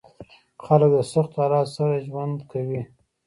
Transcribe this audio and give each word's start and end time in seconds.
خلک 0.65 0.89
د 0.95 0.99
سختو 1.11 1.35
حالاتو 1.43 1.71
سره 1.77 2.03
ژوند 2.07 2.37
کوي. 2.51 2.81